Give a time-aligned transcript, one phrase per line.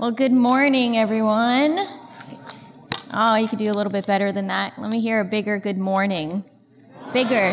[0.00, 1.78] Well, good morning, everyone.
[3.12, 4.78] Oh, you could do a little bit better than that.
[4.78, 6.42] Let me hear a bigger good morning.
[7.12, 7.50] Bigger.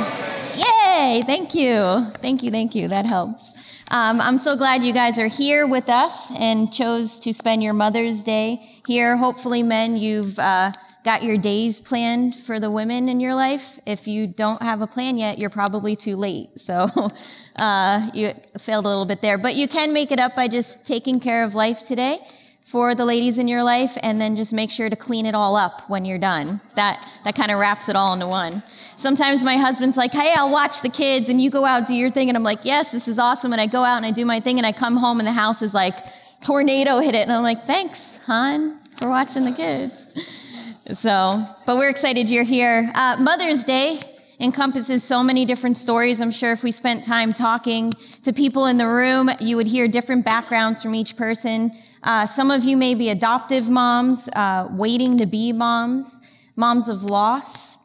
[0.56, 1.24] Yay!
[1.26, 2.06] Thank you.
[2.22, 2.88] Thank you, thank you.
[2.88, 3.52] That helps.
[3.92, 7.74] Um, I'm so glad you guys are here with us and chose to spend your
[7.74, 9.18] Mother's Day here.
[9.18, 10.72] Hopefully, men, you've uh,
[11.08, 13.80] got your days planned for the women in your life.
[13.86, 16.60] If you don't have a plan yet, you're probably too late.
[16.60, 16.90] So
[17.56, 19.38] uh, you failed a little bit there.
[19.38, 22.20] But you can make it up by just taking care of life today
[22.66, 25.56] for the ladies in your life and then just make sure to clean it all
[25.56, 26.60] up when you're done.
[26.76, 28.62] That, that kind of wraps it all into one.
[28.98, 32.12] Sometimes my husband's like, hey, I'll watch the kids and you go out, do your
[32.12, 32.28] thing.
[32.30, 33.54] And I'm like, yes, this is awesome.
[33.54, 35.32] And I go out and I do my thing and I come home and the
[35.32, 35.96] house is like,
[36.42, 37.20] tornado hit it.
[37.20, 40.06] And I'm like, thanks, hon, for watching the kids.
[40.94, 42.90] So, but we're excited you're here.
[42.96, 44.00] Uh, Mother's Day
[44.40, 46.22] encompasses so many different stories.
[46.22, 47.92] I'm sure if we spent time talking
[48.24, 51.74] to people in the room, you would hear different backgrounds from each person.
[52.04, 56.16] Uh, some of you may be adoptive moms, uh, waiting to be moms,
[56.56, 57.78] moms of loss,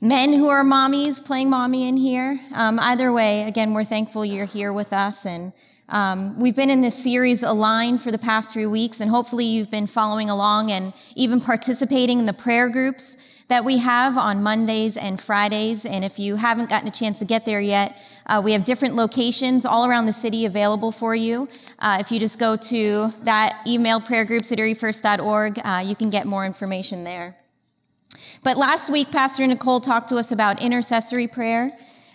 [0.00, 2.40] men who are mommies playing mommy in here.
[2.54, 5.26] Um, either way, again, we're thankful you're here with us.
[5.26, 5.52] And
[5.92, 9.70] um, we've been in this series Align for the past three weeks, and hopefully you've
[9.70, 13.18] been following along and even participating in the prayer groups
[13.48, 15.84] that we have on Mondays and Fridays.
[15.84, 18.96] And if you haven't gotten a chance to get there yet, uh, we have different
[18.96, 21.46] locations all around the city available for you.
[21.78, 26.26] Uh, if you just go to that email prayer groups at uh, you can get
[26.26, 27.36] more information there.
[28.42, 31.70] But last week, Pastor Nicole talked to us about intercessory prayer.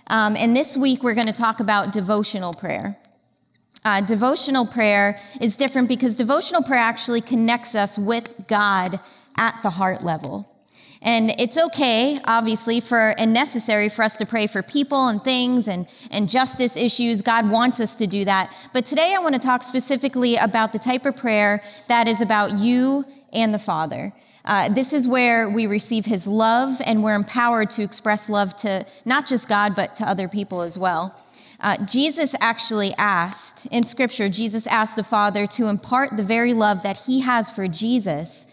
[0.08, 2.98] Um, and this week, we're going to talk about devotional prayer.
[3.88, 9.00] Uh, devotional prayer is different because devotional prayer actually connects us with God
[9.38, 10.46] at the heart level.
[11.02, 15.70] And it's okay, obviously, for and necessary for us to pray for people and things
[15.70, 17.22] and, and justice issues.
[17.22, 18.54] God wants us to do that.
[18.74, 22.60] But today I want to talk specifically about the type of prayer that is about
[22.60, 24.12] you and the Father.
[24.44, 28.86] Uh, this is where we receive his love and we're empowered to express love to
[29.06, 31.16] not just God, but to other people as well.
[31.60, 36.84] Uh, Jesus actually asked, in scripture, Jesus asked the Father to impart the very love
[36.84, 38.46] that he has for Jesus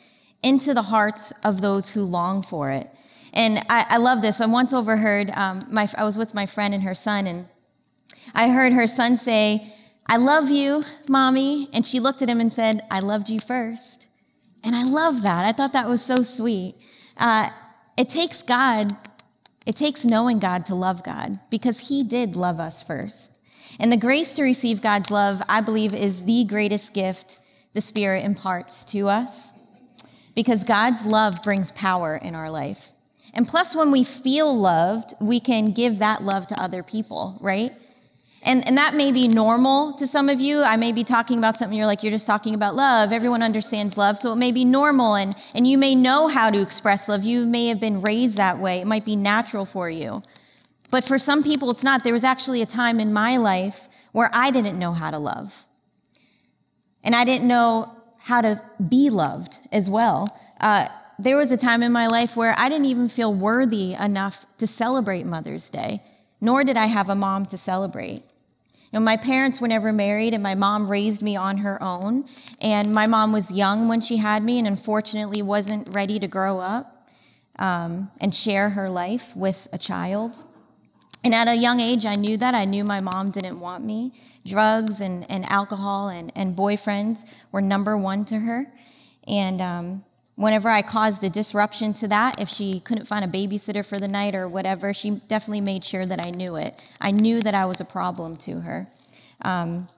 [0.43, 2.89] into the hearts of those who long for it.
[3.33, 4.41] And I, I love this.
[4.41, 7.47] I once overheard, um, my, I was with my friend and her son, and
[8.35, 9.75] I heard her son say,
[10.07, 11.69] I love you, mommy.
[11.73, 14.07] And she looked at him and said, I loved you first.
[14.63, 15.45] And I love that.
[15.45, 16.77] I thought that was so sweet.
[17.17, 17.51] Uh,
[17.97, 18.97] it takes God,
[19.67, 23.39] it takes knowing God to love God because He did love us first.
[23.79, 27.39] And the grace to receive God's love, I believe, is the greatest gift
[27.73, 29.53] the Spirit imparts to us
[30.35, 32.91] because God's love brings power in our life.
[33.33, 37.73] And plus, when we feel loved, we can give that love to other people, right?
[38.45, 40.63] And, and that may be normal to some of you.
[40.63, 43.11] I may be talking about something you're like, you're just talking about love.
[43.11, 44.19] Everyone understands love.
[44.19, 47.25] So it may be normal and, and you may know how to express love.
[47.25, 48.81] You may have been raised that way.
[48.81, 50.23] It might be natural for you.
[50.91, 52.05] But for some people, it's not.
[52.05, 55.65] There was actually a time in my life where I didn't know how to love.
[57.03, 60.39] And I didn't know how to be loved as well.
[60.61, 60.89] Uh,
[61.19, 64.67] there was a time in my life where I didn't even feel worthy enough to
[64.67, 66.03] celebrate Mother's Day,
[66.41, 68.23] nor did I have a mom to celebrate.
[68.95, 72.29] You know, my parents were never married, and my mom raised me on her own.
[72.61, 76.61] And my mom was young when she had me, and unfortunately wasn't ready to grow
[76.61, 77.09] up
[77.59, 80.45] um, and share her life with a child.
[81.25, 82.55] And at a young age, I knew that.
[82.55, 84.13] I knew my mom didn't want me.
[84.47, 88.73] Drugs and, and alcohol and, and boyfriends were number one to her.
[89.27, 90.05] And um,
[90.37, 94.09] whenever I caused a disruption to that, if she couldn't find a babysitter for the
[94.09, 96.79] night or whatever, she definitely made sure that I knew it.
[97.01, 98.89] I knew that I was a problem to her.
[99.43, 99.89] Um,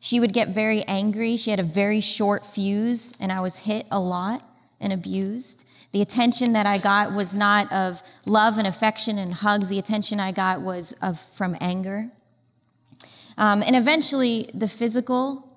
[0.00, 1.36] she would get very angry.
[1.36, 4.42] She had a very short fuse, and I was hit a lot
[4.80, 5.64] and abused.
[5.92, 9.68] The attention that I got was not of love and affection and hugs.
[9.68, 12.10] The attention I got was of from anger.
[13.36, 15.48] Um, and eventually, the physical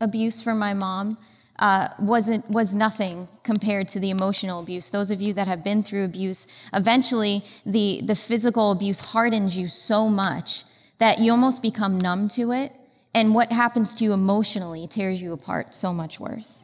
[0.00, 1.18] abuse from my mom
[1.58, 4.90] uh, wasn't was nothing compared to the emotional abuse.
[4.90, 9.68] Those of you that have been through abuse, eventually the the physical abuse hardens you
[9.68, 10.64] so much
[10.98, 12.72] that you almost become numb to it,
[13.14, 16.62] and what happens to you emotionally tears you apart so much worse.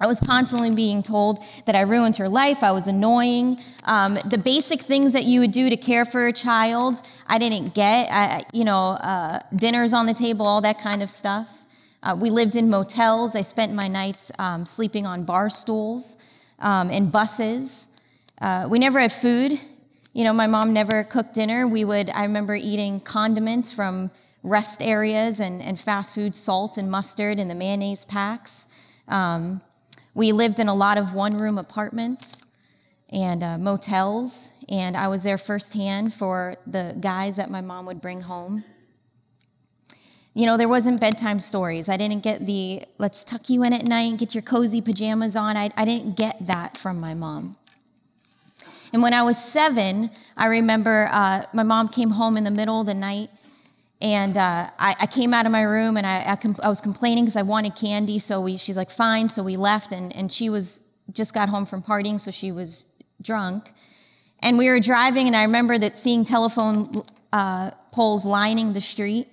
[0.00, 2.62] I was constantly being told that I ruined her life.
[2.62, 3.60] I was annoying.
[3.84, 7.74] Um, the basic things that you would do to care for a child, I didn't
[7.74, 8.10] get.
[8.10, 11.46] I, you know, uh, dinners on the table, all that kind of stuff.
[12.04, 13.34] Uh, we lived in motels.
[13.34, 16.16] I spent my nights um, sleeping on bar stools
[16.58, 17.88] um, in buses.
[18.42, 19.58] Uh, we never had food.
[20.12, 21.66] You know, my mom never cooked dinner.
[21.66, 22.10] We would.
[22.10, 24.10] I remember eating condiments from
[24.42, 28.66] rest areas and, and fast food, salt and mustard, and the mayonnaise packs.
[29.08, 29.62] Um,
[30.12, 32.42] we lived in a lot of one room apartments
[33.08, 38.02] and uh, motels, and I was there firsthand for the guys that my mom would
[38.02, 38.62] bring home.
[40.36, 41.88] You know, there wasn't bedtime stories.
[41.88, 45.56] I didn't get the let's tuck you in at night, get your cozy pajamas on.
[45.56, 47.56] I, I didn't get that from my mom.
[48.92, 52.80] And when I was seven, I remember uh, my mom came home in the middle
[52.80, 53.30] of the night,
[54.00, 56.80] and uh, I, I, came out of my room and I, I, com- I was
[56.80, 58.18] complaining because I wanted candy.
[58.18, 59.28] So we, she's like, fine.
[59.28, 60.82] So we left, and, and she was
[61.12, 62.86] just got home from partying, so she was
[63.22, 63.72] drunk.
[64.40, 69.28] And we were driving, and I remember that seeing telephone uh, poles lining the street.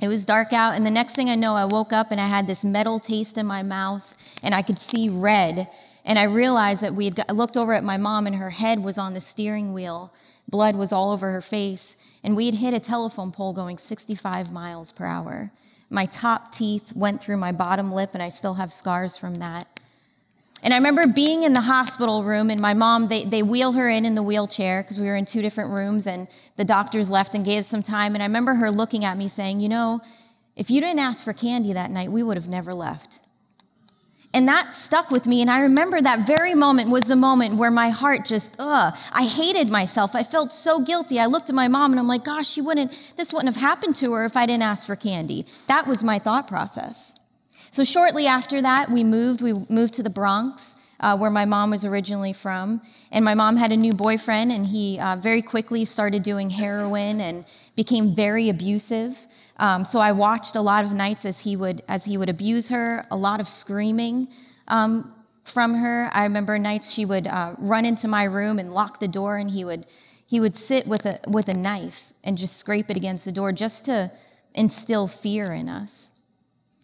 [0.00, 2.26] It was dark out, and the next thing I know, I woke up and I
[2.26, 5.68] had this metal taste in my mouth, and I could see red.
[6.04, 8.82] And I realized that we had got, looked over at my mom, and her head
[8.82, 10.12] was on the steering wheel.
[10.48, 14.52] Blood was all over her face, and we had hit a telephone pole going 65
[14.52, 15.50] miles per hour.
[15.88, 19.80] My top teeth went through my bottom lip, and I still have scars from that.
[20.62, 23.88] And I remember being in the hospital room, and my mom, they, they wheel her
[23.88, 26.26] in in the wheelchair because we were in two different rooms, and
[26.56, 28.14] the doctors left and gave us some time.
[28.14, 30.00] And I remember her looking at me saying, You know,
[30.56, 33.20] if you didn't ask for candy that night, we would have never left.
[34.36, 35.40] And that stuck with me.
[35.40, 39.24] And I remember that very moment was the moment where my heart just, ugh, I
[39.24, 40.14] hated myself.
[40.14, 41.18] I felt so guilty.
[41.18, 43.96] I looked at my mom and I'm like, gosh, she wouldn't, this wouldn't have happened
[43.96, 45.46] to her if I didn't ask for candy.
[45.68, 47.15] That was my thought process.
[47.70, 49.40] So shortly after that, we moved.
[49.40, 52.80] We moved to the Bronx, uh, where my mom was originally from.
[53.12, 57.20] And my mom had a new boyfriend, and he uh, very quickly started doing heroin
[57.20, 59.18] and became very abusive.
[59.58, 62.68] Um, so I watched a lot of nights as he would as he would abuse
[62.68, 64.28] her, a lot of screaming
[64.68, 65.14] um,
[65.44, 66.10] from her.
[66.12, 69.50] I remember nights she would uh, run into my room and lock the door, and
[69.50, 69.86] he would
[70.26, 73.52] he would sit with a with a knife and just scrape it against the door
[73.52, 74.10] just to
[74.54, 76.10] instill fear in us.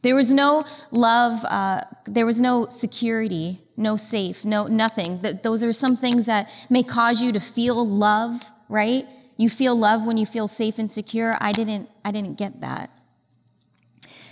[0.02, 5.20] There was no love, uh, there was no security, no safe, no nothing.
[5.42, 9.06] those are some things that may cause you to feel love, right?
[9.36, 11.36] You feel love when you feel safe and secure.
[11.40, 12.90] I didn't, I didn't get that.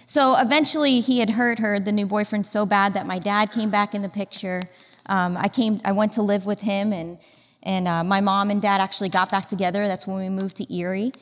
[0.07, 3.71] So eventually he had hurt her, the new boyfriend, so bad that my dad came
[3.71, 4.61] back in the picture.
[5.07, 7.17] Um, I came, I went to live with him and,
[7.63, 9.87] and uh, my mom and dad actually got back together.
[9.87, 11.13] That's when we moved to Erie.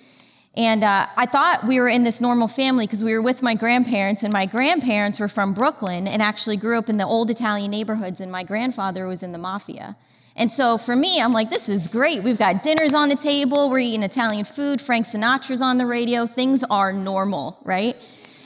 [0.56, 3.54] And uh, I thought we were in this normal family because we were with my
[3.54, 7.70] grandparents, and my grandparents were from Brooklyn and actually grew up in the old Italian
[7.70, 9.96] neighborhoods, and my grandfather was in the mafia.
[10.34, 12.22] And so for me, I'm like, this is great.
[12.22, 16.26] We've got dinners on the table, we're eating Italian food, Frank Sinatra's on the radio,
[16.26, 17.96] things are normal, right?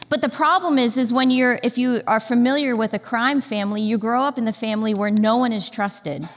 [0.08, 3.80] But the problem is, is when you're, if you are familiar with a crime family,
[3.80, 6.28] you grow up in the family where no one is trusted.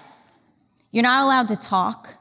[0.91, 2.13] You're not allowed to talk.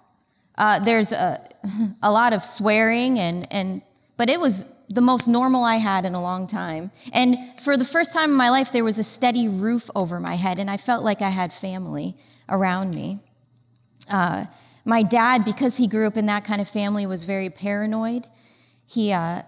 [0.57, 1.41] Uh, there's a,
[2.03, 3.83] a lot of swearing and, and
[4.17, 6.91] but it was the most normal I had in a long time.
[7.13, 10.37] And for the first time in my life, there was a steady roof over my
[10.37, 12.17] head, and I felt like I had family
[12.49, 13.19] around me.
[14.09, 14.47] Uh,
[14.85, 18.27] my dad, because he grew up in that kind of family, was very paranoid.
[18.87, 19.43] He, uh,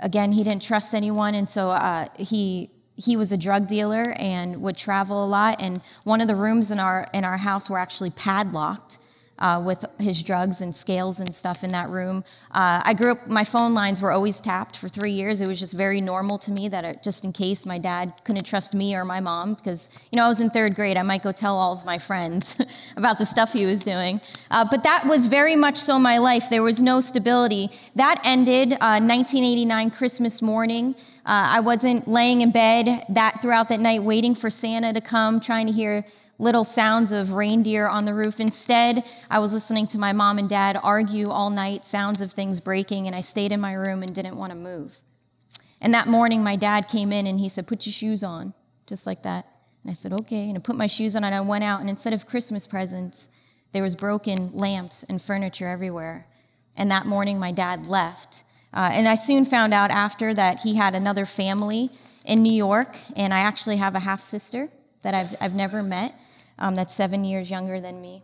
[0.00, 4.62] again, he didn't trust anyone, and so uh, he he was a drug dealer and
[4.62, 5.60] would travel a lot.
[5.60, 8.98] And one of the rooms in our in our house were actually padlocked
[9.38, 12.24] uh, with his drugs and scales and stuff in that room.
[12.52, 15.40] Uh, I grew up, my phone lines were always tapped for three years.
[15.40, 18.44] It was just very normal to me that it, just in case my dad couldn't
[18.44, 21.22] trust me or my mom, because, you know, I was in third grade, I might
[21.22, 22.56] go tell all of my friends
[22.96, 24.20] about the stuff he was doing.
[24.50, 26.44] Uh, but that was very much so my life.
[26.50, 27.70] There was no stability.
[27.94, 30.94] That ended 1989 uh, Christmas morning.
[31.26, 35.40] Uh, I wasn't laying in bed that throughout that night waiting for Santa to come,
[35.40, 36.04] trying to hear
[36.38, 38.40] little sounds of reindeer on the roof.
[38.40, 42.60] Instead, I was listening to my mom and dad argue all night, sounds of things
[42.60, 44.96] breaking, and I stayed in my room and didn't want to move.
[45.80, 48.54] And that morning, my dad came in and he said, Put your shoes on,
[48.86, 49.46] just like that.
[49.82, 50.48] And I said, Okay.
[50.48, 53.28] And I put my shoes on and I went out, and instead of Christmas presents,
[53.72, 56.26] there was broken lamps and furniture everywhere.
[56.76, 58.44] And that morning, my dad left.
[58.74, 61.90] Uh, and I soon found out after that he had another family
[62.24, 64.68] in New York, and I actually have a half sister
[65.02, 66.14] that I've, I've never met
[66.58, 68.22] um, that's seven years younger than me.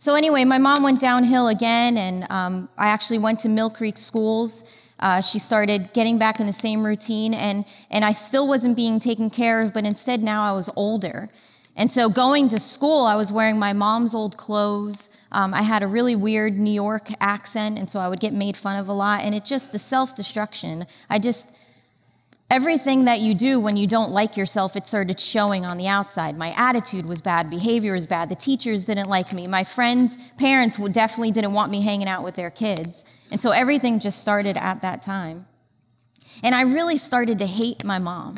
[0.00, 4.62] So, anyway, my mom went downhill again, and um, I actually went to Millcreek schools.
[5.00, 9.00] Uh, she started getting back in the same routine, and, and I still wasn't being
[9.00, 11.28] taken care of, but instead now I was older.
[11.74, 15.10] And so, going to school, I was wearing my mom's old clothes.
[15.32, 18.56] Um, I had a really weird New York accent, and so I would get made
[18.56, 19.22] fun of a lot.
[19.22, 21.48] And it just, the self destruction, I just,
[22.50, 26.38] Everything that you do when you don't like yourself, it started showing on the outside.
[26.38, 30.78] My attitude was bad, behavior was bad, the teachers didn't like me, my friends' parents
[30.92, 33.04] definitely didn't want me hanging out with their kids.
[33.30, 35.46] And so everything just started at that time.
[36.42, 38.36] And I really started to hate my mom.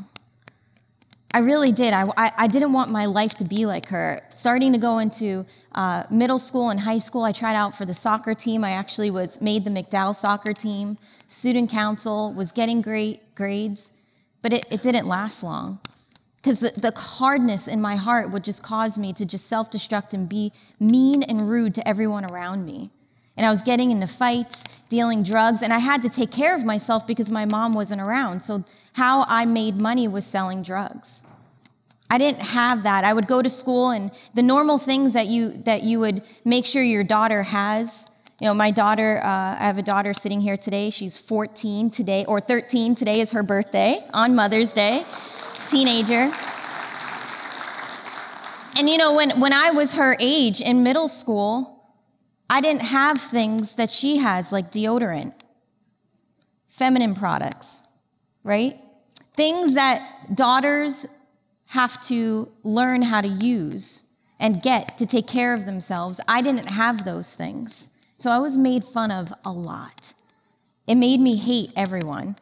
[1.32, 1.94] I really did.
[1.94, 4.22] I, I, I, didn't want my life to be like her.
[4.30, 7.94] Starting to go into uh, middle school and high school, I tried out for the
[7.94, 8.64] soccer team.
[8.64, 10.98] I actually was made the McDowell soccer team.
[11.28, 13.92] Student council was getting great grades,
[14.42, 15.78] but it, it didn't last long
[16.36, 20.28] because the, the hardness in my heart would just cause me to just self-destruct and
[20.28, 22.90] be mean and rude to everyone around me.
[23.36, 26.64] And I was getting into fights, dealing drugs, and I had to take care of
[26.64, 28.42] myself because my mom wasn't around.
[28.42, 31.22] So how I made money was selling drugs.
[32.10, 33.04] I didn't have that.
[33.04, 36.66] I would go to school and the normal things that you that you would make
[36.66, 38.08] sure your daughter has.
[38.40, 40.90] You know, my daughter, uh, I have a daughter sitting here today.
[40.90, 42.94] She's 14 today, or 13.
[42.94, 45.04] Today is her birthday on Mother's Day,
[45.68, 46.32] teenager.
[48.76, 51.84] And you know, when, when I was her age in middle school,
[52.48, 55.34] I didn't have things that she has, like deodorant,
[56.68, 57.82] feminine products
[58.44, 58.78] right?
[59.36, 61.06] Things that daughters
[61.66, 64.04] have to learn how to use
[64.38, 66.20] and get to take care of themselves.
[66.26, 67.90] I didn't have those things.
[68.20, 70.12] So I was made fun of a lot.
[70.86, 72.36] It made me hate everyone.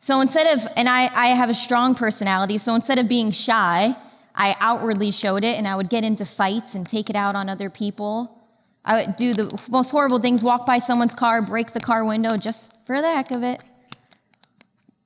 [0.00, 3.94] So instead of, and I, I have a strong personality, so instead of being shy,
[4.34, 7.50] I outwardly showed it and I would get into fights and take it out on
[7.50, 8.34] other people.
[8.82, 12.38] I would do the most horrible things walk by someone's car, break the car window
[12.38, 13.60] just for the heck of it.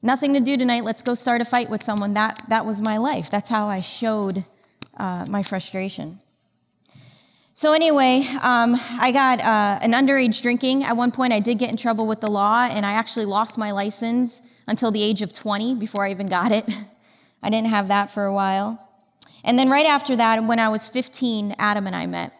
[0.00, 0.84] Nothing to do tonight.
[0.84, 2.14] Let's go start a fight with someone.
[2.14, 3.32] That, that was my life.
[3.32, 4.44] That's how I showed
[4.96, 6.20] uh, my frustration.
[7.58, 10.84] So, anyway, um, I got uh, an underage drinking.
[10.84, 13.58] At one point, I did get in trouble with the law, and I actually lost
[13.58, 16.72] my license until the age of 20 before I even got it.
[17.42, 18.80] I didn't have that for a while.
[19.42, 22.32] And then, right after that, when I was 15, Adam and I met.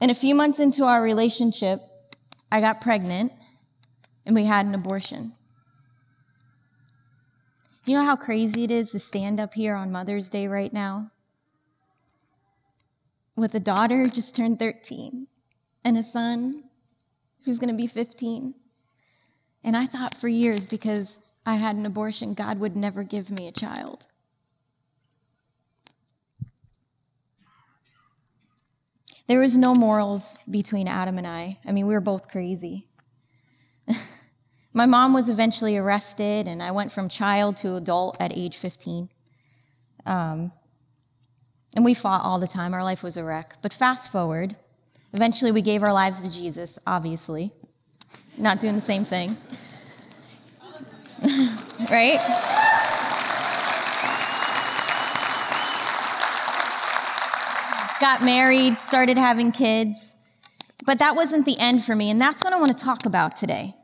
[0.00, 1.80] And a few months into our relationship,
[2.52, 3.32] I got pregnant
[4.24, 5.32] and we had an abortion.
[7.84, 11.10] You know how crazy it is to stand up here on Mother's Day right now?
[13.36, 15.26] With a daughter who just turned 13
[15.84, 16.64] and a son
[17.44, 18.54] who's going to be 15.
[19.62, 23.48] And I thought for years because I had an abortion, God would never give me
[23.48, 24.06] a child.
[29.26, 31.58] There was no morals between Adam and I.
[31.66, 32.88] I mean, we were both crazy.
[34.74, 39.08] My mom was eventually arrested, and I went from child to adult at age 15.
[40.04, 40.52] Um,
[41.74, 42.72] and we fought all the time.
[42.72, 43.56] Our life was a wreck.
[43.60, 44.56] But fast forward,
[45.12, 47.52] eventually we gave our lives to Jesus, obviously.
[48.38, 49.36] Not doing the same thing.
[51.90, 52.20] right?
[58.00, 60.14] Got married, started having kids.
[60.84, 63.36] But that wasn't the end for me, and that's what I want to talk about
[63.36, 63.74] today.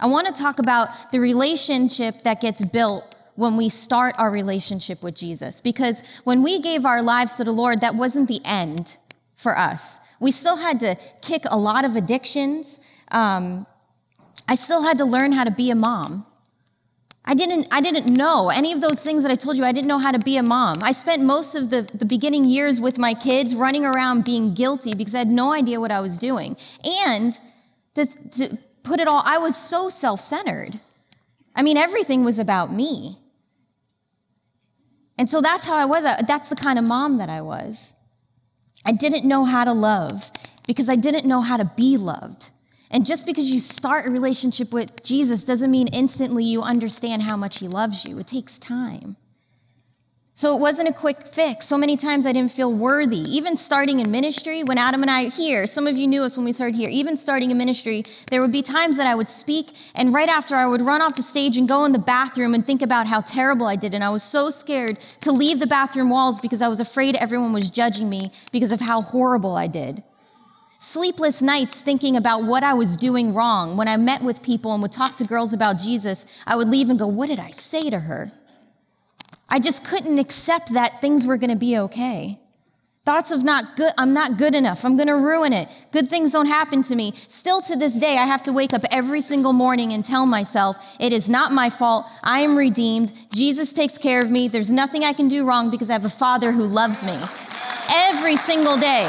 [0.00, 5.02] I want to talk about the relationship that gets built when we start our relationship
[5.02, 5.60] with Jesus.
[5.60, 8.96] Because when we gave our lives to the Lord, that wasn't the end
[9.36, 9.98] for us.
[10.20, 12.78] We still had to kick a lot of addictions.
[13.10, 13.66] Um,
[14.48, 16.26] I still had to learn how to be a mom.
[17.26, 19.64] I didn't, I didn't know any of those things that I told you.
[19.64, 20.78] I didn't know how to be a mom.
[20.82, 24.94] I spent most of the, the beginning years with my kids running around being guilty
[24.94, 26.56] because I had no idea what I was doing.
[26.84, 27.38] And
[27.94, 30.80] to, to put it all, I was so self centered.
[31.56, 33.18] I mean, everything was about me.
[35.16, 36.04] And so that's how I was.
[36.26, 37.92] That's the kind of mom that I was.
[38.84, 40.30] I didn't know how to love
[40.66, 42.50] because I didn't know how to be loved.
[42.90, 47.36] And just because you start a relationship with Jesus doesn't mean instantly you understand how
[47.36, 48.18] much he loves you.
[48.18, 49.16] It takes time.
[50.36, 51.64] So it wasn't a quick fix.
[51.64, 53.20] So many times I didn't feel worthy.
[53.20, 56.36] Even starting in ministry, when Adam and I are here, some of you knew us
[56.36, 59.30] when we started here, even starting in ministry, there would be times that I would
[59.30, 62.52] speak, and right after I would run off the stage and go in the bathroom
[62.52, 63.94] and think about how terrible I did.
[63.94, 67.52] And I was so scared to leave the bathroom walls because I was afraid everyone
[67.52, 70.02] was judging me because of how horrible I did.
[70.80, 73.76] Sleepless nights thinking about what I was doing wrong.
[73.76, 76.90] When I met with people and would talk to girls about Jesus, I would leave
[76.90, 78.32] and go, What did I say to her?
[79.54, 82.40] I just couldn't accept that things were going to be okay.
[83.04, 84.84] Thoughts of not good, I'm not good enough.
[84.84, 85.68] I'm going to ruin it.
[85.92, 87.14] Good things don't happen to me.
[87.28, 90.76] Still to this day, I have to wake up every single morning and tell myself,
[90.98, 92.04] it is not my fault.
[92.24, 93.12] I am redeemed.
[93.30, 94.48] Jesus takes care of me.
[94.48, 97.16] There's nothing I can do wrong because I have a father who loves me.
[97.88, 99.08] Every single day.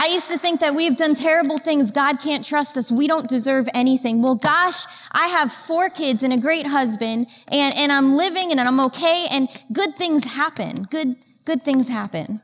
[0.00, 1.90] I used to think that we have done terrible things.
[1.90, 2.92] God can't trust us.
[2.92, 4.22] We don't deserve anything.
[4.22, 8.60] Well, gosh, I have four kids and a great husband and, and I'm living and
[8.60, 10.86] I'm okay and good things happen.
[10.88, 12.40] Good, good things happen.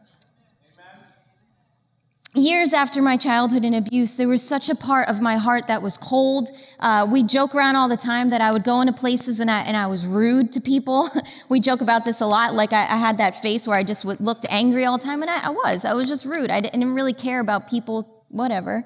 [2.35, 5.83] Years after my childhood and abuse, there was such a part of my heart that
[5.83, 6.51] was cold.
[6.81, 9.61] Uh, we joke around all the time that I would go into places and I,
[9.61, 11.11] and I was rude to people.
[11.49, 12.55] we joke about this a lot.
[12.55, 15.31] Like I, I, had that face where I just looked angry all the time, and
[15.31, 15.85] I, I was.
[15.85, 16.51] I was just rude.
[16.51, 18.85] I didn't really care about people, whatever.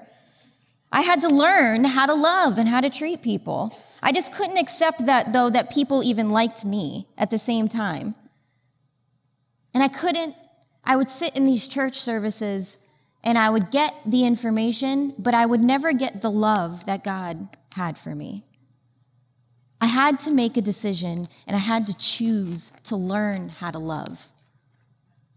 [0.91, 3.75] I had to learn how to love and how to treat people.
[4.01, 8.15] I just couldn't accept that, though, that people even liked me at the same time.
[9.73, 10.35] And I couldn't,
[10.83, 12.77] I would sit in these church services
[13.23, 17.49] and I would get the information, but I would never get the love that God
[17.73, 18.43] had for me.
[19.81, 23.79] I had to make a decision and I had to choose to learn how to
[23.79, 24.27] love.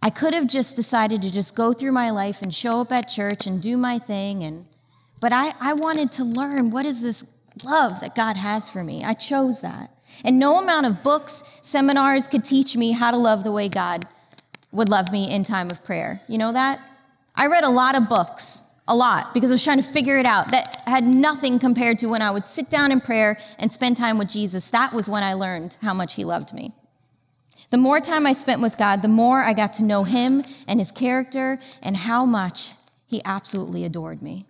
[0.02, 3.08] I could have just decided to just go through my life and show up at
[3.08, 4.66] church and do my thing and
[5.20, 7.24] but I, I wanted to learn what is this
[7.62, 9.04] love that God has for me.
[9.04, 9.94] I chose that.
[10.24, 14.04] And no amount of books, seminars could teach me how to love the way God
[14.72, 16.20] would love me in time of prayer.
[16.26, 16.80] You know that?
[17.34, 20.26] I read a lot of books, a lot, because I was trying to figure it
[20.26, 20.50] out.
[20.50, 24.18] That had nothing compared to when I would sit down in prayer and spend time
[24.18, 24.70] with Jesus.
[24.70, 26.72] That was when I learned how much He loved me.
[27.70, 30.78] The more time I spent with God, the more I got to know Him and
[30.78, 32.72] His character and how much
[33.06, 34.46] He absolutely adored me.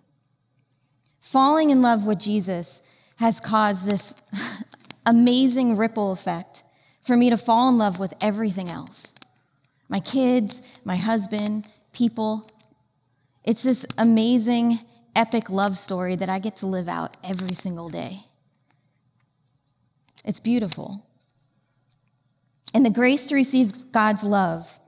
[1.21, 2.81] Falling in love with Jesus
[3.15, 4.13] has caused this
[5.05, 6.63] amazing ripple effect
[7.01, 9.13] for me to fall in love with everything else
[9.89, 12.49] my kids, my husband, people,
[13.43, 14.79] it's this amazing,
[15.15, 18.25] epic love story that I get to live out every single day.
[20.23, 21.05] It's beautiful.
[22.73, 24.79] And the grace to receive God's love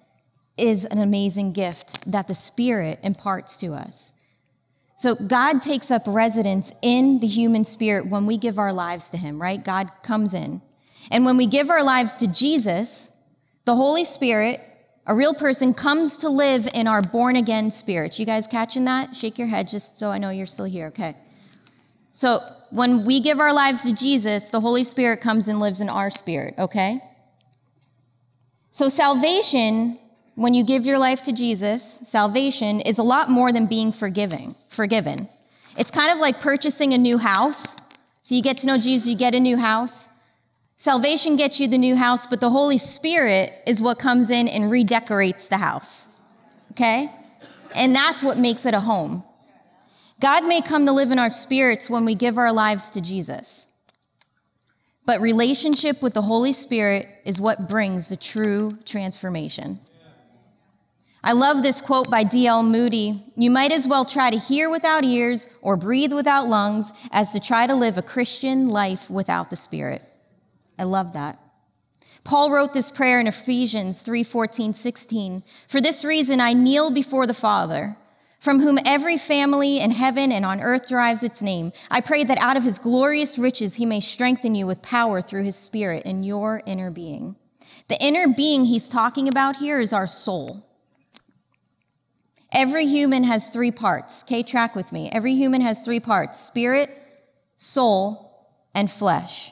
[0.57, 4.13] is an amazing gift that the Spirit imparts to us.
[4.97, 9.17] So, God takes up residence in the human spirit when we give our lives to
[9.17, 9.63] Him, right?
[9.63, 10.61] God comes in.
[11.11, 13.11] And when we give our lives to Jesus,
[13.65, 14.61] the Holy Spirit
[15.07, 18.17] a real person comes to live in our born again spirit.
[18.17, 19.15] You guys catching that?
[19.15, 20.87] Shake your head just so I know you're still here.
[20.87, 21.15] Okay.
[22.11, 25.89] So when we give our lives to Jesus, the Holy Spirit comes and lives in
[25.89, 27.01] our spirit, okay?
[28.71, 29.99] So salvation,
[30.35, 34.55] when you give your life to Jesus, salvation is a lot more than being forgiving,
[34.69, 35.27] forgiven.
[35.77, 37.75] It's kind of like purchasing a new house.
[38.23, 40.09] So you get to know Jesus, you get a new house.
[40.77, 44.69] Salvation gets you the new house, but the Holy Spirit is what comes in and
[44.69, 46.09] redecorates the house.
[46.71, 47.09] Okay?
[47.73, 49.23] And that's what makes it a home.
[50.19, 53.67] God may come to live in our spirits when we give our lives to Jesus.
[55.05, 59.79] But relationship with the Holy Spirit is what brings the true transformation.
[61.23, 62.63] I love this quote by D.L.
[62.63, 67.31] Moody You might as well try to hear without ears or breathe without lungs as
[67.31, 70.03] to try to live a Christian life without the Spirit.
[70.77, 71.39] I love that.
[72.23, 75.43] Paul wrote this prayer in Ephesians 3 14, 16.
[75.67, 77.97] For this reason, I kneel before the Father,
[78.39, 81.71] from whom every family in heaven and on earth derives its name.
[81.91, 85.43] I pray that out of his glorious riches, he may strengthen you with power through
[85.43, 87.35] his Spirit in your inner being.
[87.89, 90.65] The inner being he's talking about here is our soul.
[92.51, 94.23] Every human has three parts.
[94.23, 95.09] Okay, track with me.
[95.11, 96.89] Every human has three parts spirit,
[97.57, 99.51] soul, and flesh.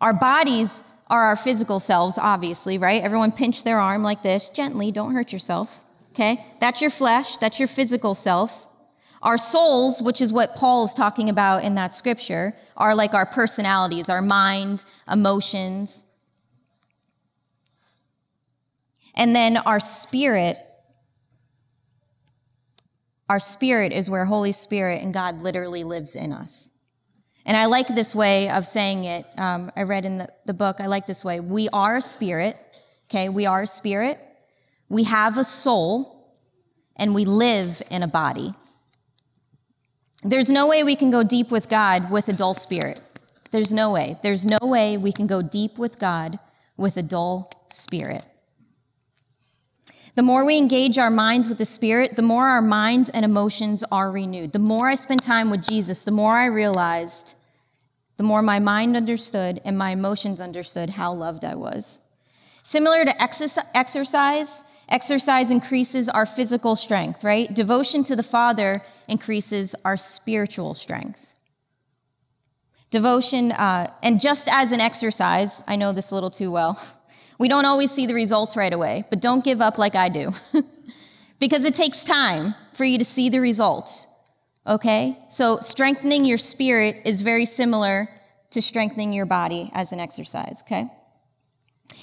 [0.00, 3.02] Our bodies are our physical selves, obviously, right?
[3.02, 5.70] Everyone pinch their arm like this, gently, don't hurt yourself.
[6.12, 6.44] Okay?
[6.60, 8.66] That's your flesh, that's your physical self.
[9.22, 13.26] Our souls, which is what Paul is talking about in that scripture, are like our
[13.26, 16.04] personalities, our mind, emotions.
[19.14, 20.58] And then our spirit,
[23.28, 26.70] our spirit is where Holy Spirit and God literally lives in us.
[27.46, 29.24] And I like this way of saying it.
[29.38, 31.38] Um, I read in the, the book, I like this way.
[31.38, 32.56] We are a spirit,
[33.08, 33.28] okay?
[33.28, 34.18] We are a spirit.
[34.88, 36.34] We have a soul,
[36.96, 38.54] and we live in a body.
[40.24, 43.00] There's no way we can go deep with God with a dull spirit.
[43.52, 44.18] There's no way.
[44.22, 46.40] There's no way we can go deep with God
[46.76, 48.24] with a dull spirit.
[50.16, 53.84] The more we engage our minds with the Spirit, the more our minds and emotions
[53.92, 54.52] are renewed.
[54.52, 57.35] The more I spend time with Jesus, the more I realized
[58.16, 62.00] the more my mind understood and my emotions understood how loved I was.
[62.62, 67.52] Similar to exercise, exercise increases our physical strength, right?
[67.52, 71.20] Devotion to the Father increases our spiritual strength.
[72.90, 76.80] Devotion, uh, and just as an exercise, I know this a little too well,
[77.38, 80.32] we don't always see the results right away, but don't give up like I do.
[81.38, 84.06] because it takes time for you to see the results.
[84.66, 85.18] Okay?
[85.28, 88.08] So strengthening your spirit is very similar
[88.50, 90.90] to strengthening your body as an exercise, okay?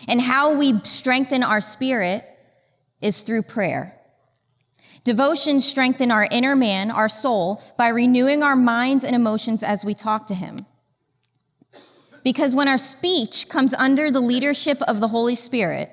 [0.07, 2.23] And how we strengthen our spirit
[3.01, 3.99] is through prayer.
[5.03, 9.93] Devotion strengthen our inner man, our soul, by renewing our minds and emotions as we
[9.93, 10.65] talk to Him.
[12.23, 15.89] Because when our speech comes under the leadership of the Holy Spirit,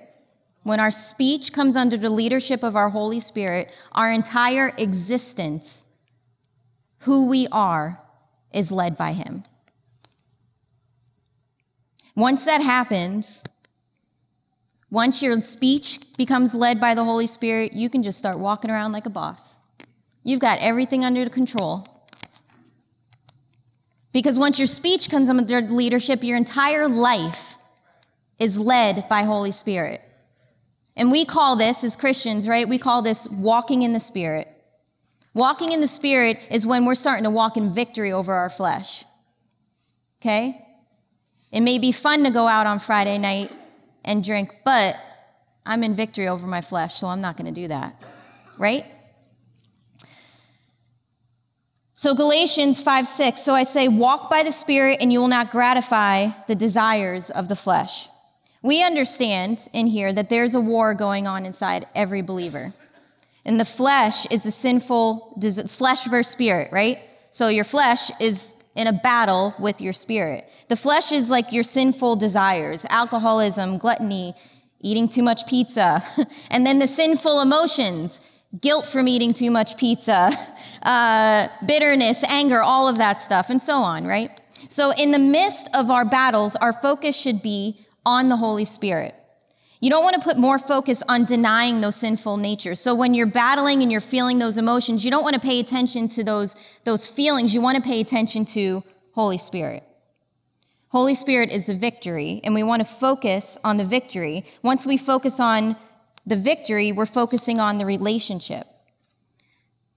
[0.63, 5.85] when our speech comes under the leadership of our Holy Spirit, our entire existence,
[7.01, 8.01] who we are,
[8.53, 9.45] is led by Him.
[12.15, 13.43] Once that happens,
[14.91, 18.93] once your speech becomes led by the Holy Spirit, you can just start walking around
[18.93, 19.59] like a boss.
[20.25, 21.87] You've got everything under control.
[24.13, 27.55] Because once your speech comes under leadership, your entire life
[28.39, 30.03] is led by Holy Spirit.
[30.97, 32.69] And we call this, as Christians, right?
[32.69, 34.49] We call this walking in the Spirit.
[35.33, 39.05] Walking in the Spirit is when we're starting to walk in victory over our flesh.
[40.21, 40.67] Okay?
[41.53, 43.53] It may be fun to go out on Friday night
[44.05, 44.97] and drink, but
[45.65, 48.03] I'm in victory over my flesh, so I'm not going to do that.
[48.59, 48.85] Right?
[51.95, 53.43] So, Galatians 5 6.
[53.43, 57.49] So I say, walk by the Spirit, and you will not gratify the desires of
[57.49, 58.09] the flesh.
[58.63, 62.73] We understand in here that there's a war going on inside every believer.
[63.45, 66.99] And the flesh is a sinful, flesh versus spirit, right?
[67.31, 70.49] So your flesh is in a battle with your spirit.
[70.69, 74.35] The flesh is like your sinful desires, alcoholism, gluttony,
[74.81, 76.03] eating too much pizza,
[76.51, 78.21] and then the sinful emotions,
[78.61, 80.31] guilt from eating too much pizza,
[80.83, 84.41] uh, bitterness, anger, all of that stuff, and so on, right?
[84.69, 89.15] So, in the midst of our battles, our focus should be on the Holy Spirit.
[89.81, 92.79] You don't want to put more focus on denying those sinful natures.
[92.79, 96.09] So when you're battling and you're feeling those emotions, you don't want to pay attention
[96.11, 97.55] to those, those feelings.
[97.55, 99.83] You want to pay attention to Holy Spirit.
[100.89, 104.45] Holy Spirit is the victory, and we want to focus on the victory.
[104.63, 105.77] Once we focus on
[106.27, 108.67] the victory, we're focusing on the relationship.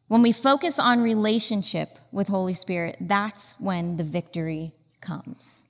[0.08, 5.63] When we focus on relationship with Holy Spirit, that's when the victory comes.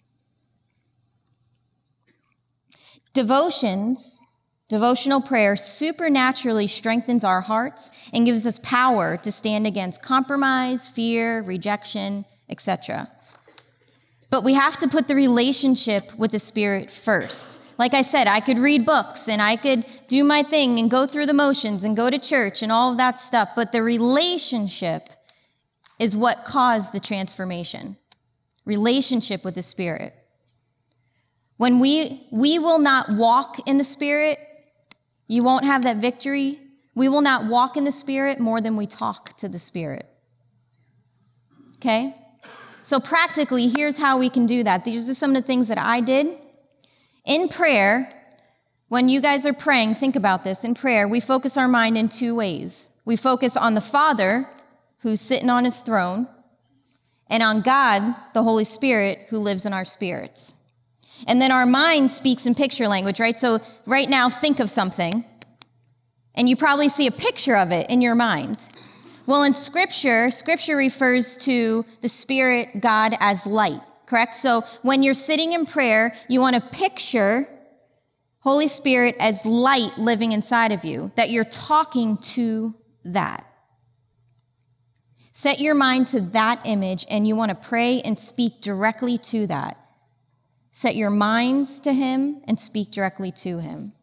[3.13, 4.21] Devotions,
[4.69, 11.43] devotional prayer supernaturally strengthens our hearts and gives us power to stand against compromise, fear,
[11.43, 13.07] rejection, etc.
[14.31, 17.59] But we have to put the relationship with the Spirit first.
[17.77, 21.05] Like I said, I could read books and I could do my thing and go
[21.05, 25.09] through the motions and go to church and all of that stuff, but the relationship
[25.99, 27.97] is what caused the transformation.
[28.65, 30.15] Relationship with the Spirit.
[31.57, 34.39] When we, we will not walk in the Spirit,
[35.27, 36.59] you won't have that victory.
[36.95, 40.07] We will not walk in the Spirit more than we talk to the Spirit.
[41.77, 42.15] Okay?
[42.83, 44.83] So, practically, here's how we can do that.
[44.83, 46.37] These are some of the things that I did.
[47.25, 48.09] In prayer,
[48.89, 50.63] when you guys are praying, think about this.
[50.63, 52.89] In prayer, we focus our mind in two ways.
[53.05, 54.49] We focus on the Father,
[54.99, 56.27] who's sitting on his throne,
[57.27, 60.55] and on God, the Holy Spirit, who lives in our spirits.
[61.27, 63.37] And then our mind speaks in picture language, right?
[63.37, 65.25] So right now, think of something,
[66.35, 68.63] and you probably see a picture of it in your mind.
[69.25, 74.35] Well, in Scripture, Scripture refers to the Spirit, God, as light, correct?
[74.35, 77.47] So when you're sitting in prayer, you want to picture
[78.39, 83.47] Holy Spirit as light living inside of you, that you're talking to that.
[85.31, 89.47] Set your mind to that image, and you want to pray and speak directly to
[89.47, 89.77] that.
[90.73, 93.93] Set your minds to Him and speak directly to Him.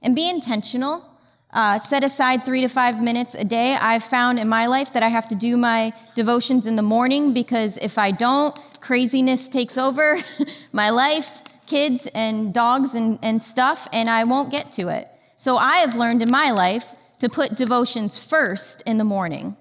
[0.00, 1.04] And be intentional.
[1.52, 3.74] Uh, set aside three to five minutes a day.
[3.74, 7.34] I've found in my life that I have to do my devotions in the morning
[7.34, 10.18] because if I don't, craziness takes over
[10.72, 15.08] my life, kids and dogs and, and stuff, and I won't get to it.
[15.36, 16.84] So I have learned in my life
[17.18, 19.56] to put devotions first in the morning.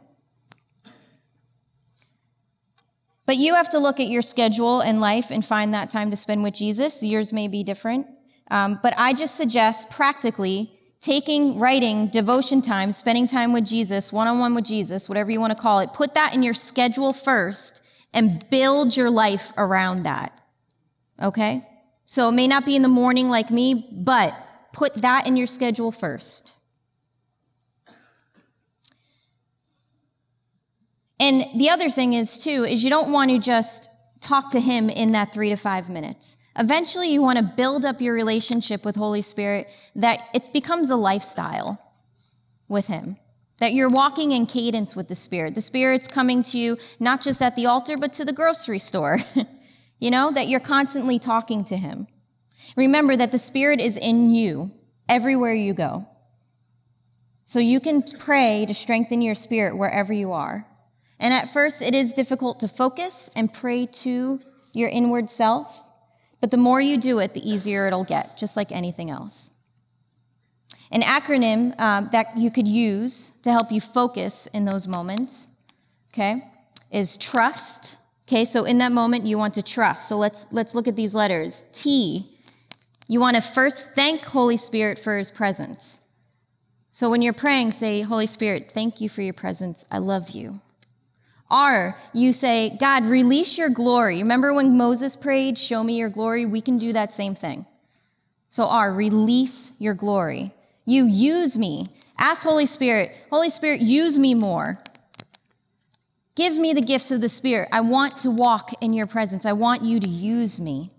[3.26, 6.18] But you have to look at your schedule and life and find that time to
[6.18, 7.02] spend with Jesus.
[7.04, 8.08] Yours may be different.
[8.50, 14.28] Um, but I just suggest practically taking, writing, devotion time, spending time with Jesus, one
[14.28, 17.14] on one with Jesus, whatever you want to call it, put that in your schedule
[17.14, 17.82] first
[18.14, 20.38] and build your life around that.
[21.22, 21.66] Okay?
[22.06, 24.34] So it may not be in the morning like me, but
[24.74, 26.54] put that in your schedule first.
[31.22, 33.90] And the other thing is, too, is you don't want to just
[34.22, 36.36] talk to Him in that three to five minutes.
[36.58, 40.96] Eventually, you want to build up your relationship with Holy Spirit that it becomes a
[40.96, 41.80] lifestyle
[42.68, 43.18] with Him.
[43.60, 45.54] That you're walking in cadence with the Spirit.
[45.54, 49.20] The Spirit's coming to you not just at the altar, but to the grocery store.
[50.00, 52.08] you know, that you're constantly talking to Him.
[52.76, 54.72] Remember that the Spirit is in you
[55.08, 56.08] everywhere you go.
[57.46, 60.66] So you can pray to strengthen your spirit wherever you are.
[61.22, 64.42] And at first, it is difficult to focus and pray to
[64.74, 65.84] your inward self,
[66.42, 69.52] but the more you do it, the easier it'll get, just like anything else.
[70.90, 75.48] An acronym uh, that you could use to help you focus in those moments,
[76.12, 76.44] okay,
[76.90, 77.98] is trust.
[78.28, 80.10] Okay, so in that moment, you want to trust.
[80.10, 81.66] So let's, let's look at these letters.
[81.72, 82.36] T,
[83.08, 86.02] you want to first thank Holy Spirit for his presence.
[86.92, 89.86] So when you're praying, say, Holy Spirit, thank you for your presence.
[89.92, 90.62] I love you.
[91.52, 94.20] R, you say, God, release your glory.
[94.20, 96.46] Remember when Moses prayed, Show me your glory?
[96.46, 97.66] We can do that same thing.
[98.50, 100.54] So, R, release your glory.
[100.86, 101.90] You use me.
[102.18, 104.80] Ask Holy Spirit, Holy Spirit, use me more.
[106.36, 107.70] Give me the gifts of the Spirit.
[107.72, 109.46] I want to walk in your presence.
[109.46, 110.92] I want you to use me.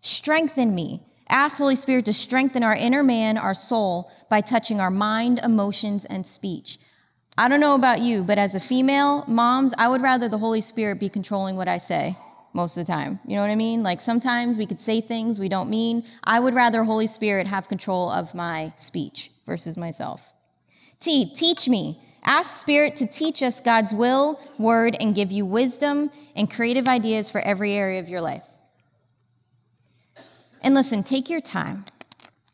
[0.00, 1.02] Strengthen me.
[1.28, 6.04] Ask Holy Spirit to strengthen our inner man, our soul, by touching our mind, emotions,
[6.04, 6.78] and speech.
[7.38, 10.62] I don't know about you, but as a female, moms, I would rather the Holy
[10.62, 12.16] Spirit be controlling what I say
[12.54, 13.20] most of the time.
[13.26, 13.82] You know what I mean?
[13.82, 16.04] Like sometimes we could say things we don't mean.
[16.24, 20.22] I would rather Holy Spirit have control of my speech versus myself.
[20.98, 22.02] T, teach me.
[22.24, 27.28] Ask Spirit to teach us God's will, word, and give you wisdom and creative ideas
[27.28, 28.42] for every area of your life.
[30.62, 31.84] And listen, take your time.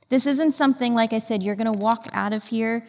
[0.08, 2.84] This isn't something, like I said, you're going to walk out of here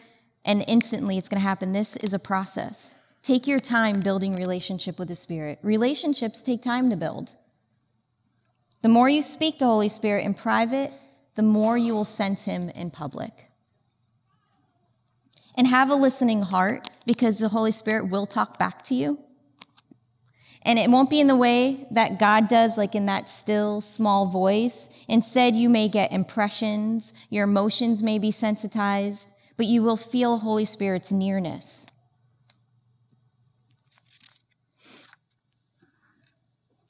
[0.46, 1.72] and instantly it's going to happen.
[1.72, 2.96] This is a process.
[3.22, 5.60] Take your time building relationship with the Spirit.
[5.62, 7.36] Relationships take time to build.
[8.82, 10.92] The more you speak to the Holy Spirit in private,
[11.36, 13.32] the more you will sense Him in public.
[15.56, 19.20] And have a listening heart because the Holy Spirit will talk back to you.
[20.64, 24.26] And it won't be in the way that God does, like in that still, small
[24.26, 24.90] voice.
[25.08, 29.28] Instead, you may get impressions, your emotions may be sensitized,
[29.64, 31.86] but you will feel Holy Spirit's nearness.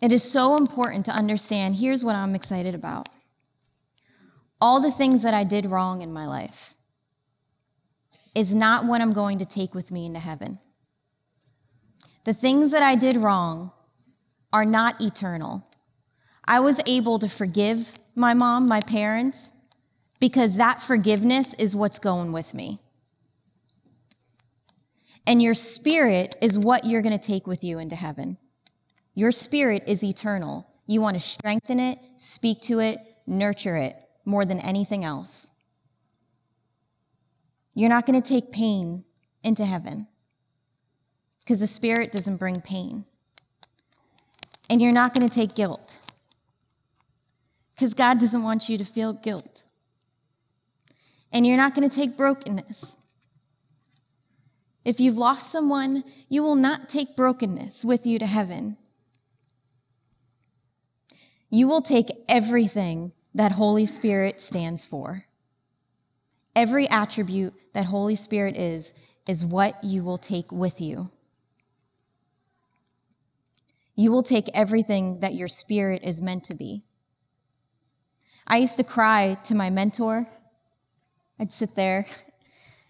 [0.02, 3.10] It is so important to understand here's what I'm excited about
[4.60, 6.74] all the things that I did wrong in my life
[8.34, 10.58] is not what I'm going to take with me into heaven.
[12.24, 13.72] The things that I did wrong
[14.52, 15.64] are not eternal.
[16.44, 19.52] I was able to forgive my mom, my parents,
[20.24, 22.80] because that forgiveness is what's going with me.
[25.28, 28.38] And your spirit is what you're going to take with you into heaven.
[29.16, 30.66] Your spirit is eternal.
[30.88, 35.50] You want to strengthen it, speak to it, nurture it more than anything else.
[37.74, 39.04] You're not going to take pain
[39.44, 40.08] into heaven
[41.40, 43.04] because the spirit doesn't bring pain.
[44.70, 45.98] And you're not going to take guilt
[47.76, 49.62] because God doesn't want you to feel guilt
[51.34, 52.96] and you're not going to take brokenness.
[54.86, 58.78] If you've lost someone, you will not take brokenness with you to heaven.
[61.50, 65.26] You will take everything that Holy Spirit stands for.
[66.56, 68.93] Every attribute that Holy Spirit is,
[69.28, 71.10] is what you will take with you.
[73.96, 76.84] You will take everything that your spirit is meant to be.
[78.46, 80.28] I used to cry to my mentor
[81.44, 82.06] I'd sit there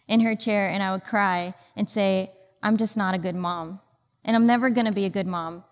[0.07, 2.29] in her chair and I would cry and say,
[2.61, 3.79] I'm just not a good mom.
[4.23, 5.63] And I'm never going to be a good mom.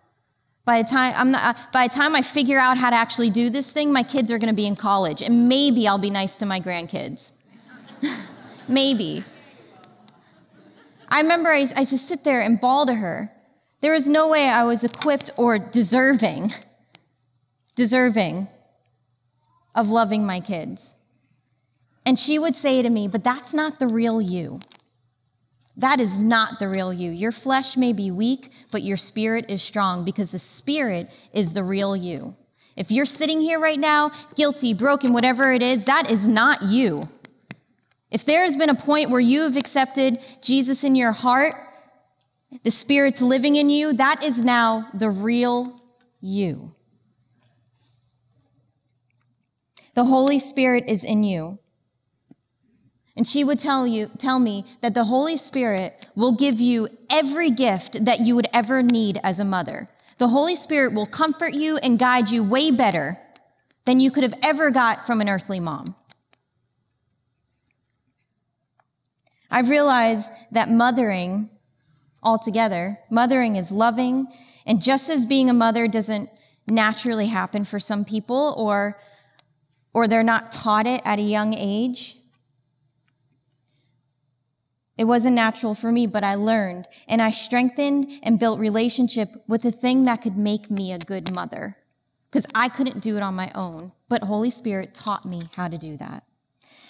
[0.66, 3.30] By the time I'm not, uh, by the time I figure out how to actually
[3.30, 6.10] do this thing, my kids are going to be in college, and maybe I'll be
[6.10, 7.30] nice to my grandkids.
[8.68, 9.24] maybe.
[11.08, 13.32] I remember I, I used to sit there and bawl to her.
[13.82, 16.52] There was no way I was equipped or deserving,
[17.76, 18.48] deserving
[19.76, 20.96] of loving my kids.
[22.06, 24.60] And she would say to me, But that's not the real you.
[25.78, 27.12] That is not the real you.
[27.12, 31.64] Your flesh may be weak, but your spirit is strong because the spirit is the
[31.64, 32.36] real you.
[32.76, 37.10] If you're sitting here right now, guilty, broken, whatever it is, that is not you.
[38.10, 41.56] If there has been a point where you have accepted Jesus in your heart,
[42.64, 45.82] the Spirit's living in you, that is now the real
[46.20, 46.76] you.
[49.94, 51.60] The Holy Spirit is in you.
[53.16, 57.52] And she would tell you, tell me that the Holy Spirit will give you every
[57.52, 59.90] gift that you would ever need as a mother.
[60.18, 63.20] The Holy Spirit will comfort you and guide you way better
[63.86, 65.96] than you could have ever got from an earthly mom.
[69.50, 71.50] I've realized that mothering
[72.24, 74.28] altogether, mothering is loving,
[74.66, 76.30] and just as being a mother doesn't
[76.68, 78.98] naturally happen for some people or
[79.94, 82.21] or they're not taught it at a young age,
[84.98, 89.62] It wasn't natural for me, but I learned and I strengthened and built relationship with
[89.62, 91.78] the thing that could make me a good mother.
[92.30, 95.78] Because I couldn't do it on my own, but Holy Spirit taught me how to
[95.78, 96.24] do that.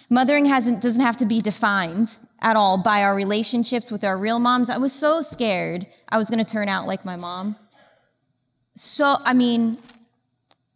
[0.09, 4.69] Mothering doesn't have to be defined at all by our relationships with our real moms.
[4.69, 7.55] I was so scared I was going to turn out like my mom.
[8.75, 9.77] So, I mean,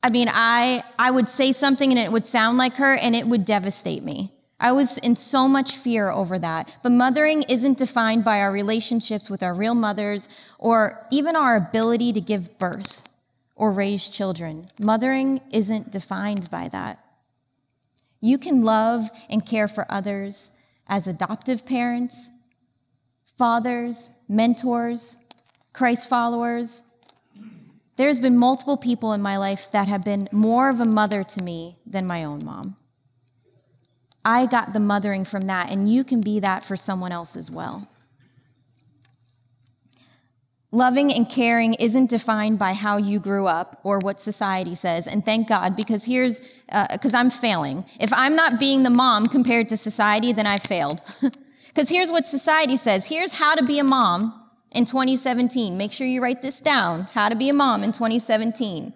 [0.02, 3.28] I mean, I, I would say something and it would sound like her and it
[3.28, 4.35] would devastate me.
[4.60, 6.72] I was in so much fear over that.
[6.82, 12.14] But mothering isn't defined by our relationships with our real mothers or even our ability
[12.14, 13.04] to give birth
[13.56, 14.70] or raise children.
[14.80, 17.00] Mothering isn't defined by that.
[18.22, 20.52] You can love and care for others
[20.88, 22.30] as adoptive parents,
[23.38, 25.18] fathers, mentors,
[25.74, 26.82] Christ followers.
[27.98, 31.44] There's been multiple people in my life that have been more of a mother to
[31.44, 32.78] me than my own mom.
[34.26, 37.50] I got the mothering from that, and you can be that for someone else as
[37.52, 37.88] well.
[40.72, 45.08] Loving and caring isn't defined by how you grew up or what society says.
[45.08, 46.42] And thank God, because here's,
[46.92, 47.86] because uh, I'm failing.
[48.00, 51.02] If I'm not being the mom compared to society, then I failed.
[51.76, 55.76] Because here's what society says here's how to be a mom in 2017.
[55.76, 58.94] Make sure you write this down how to be a mom in 2017.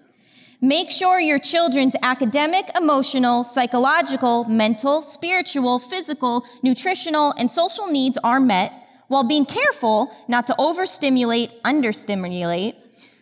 [0.62, 8.41] Make sure your children's academic, emotional, psychological, mental, spiritual, physical, nutritional, and social needs are
[8.41, 8.74] met
[9.08, 12.76] while being careful not to overstimulate, understimulate,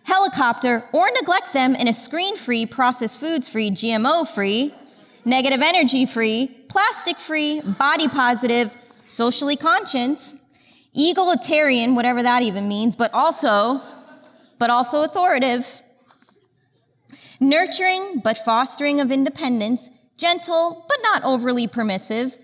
[0.04, 4.73] helicopter, or neglect them in a screen free, processed foods free, GMO free,
[5.23, 10.34] negative energy free, plastic free, body positive, socially conscious,
[10.95, 13.80] egalitarian, whatever that even means, but also,
[14.58, 15.84] but also authoritative,
[17.39, 22.36] nurturing but fostering of independence, gentle but not overly permissive,